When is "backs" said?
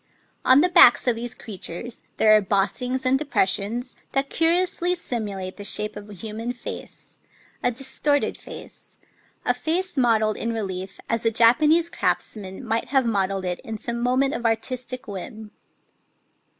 0.69-1.05